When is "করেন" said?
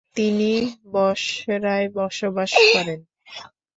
2.73-2.99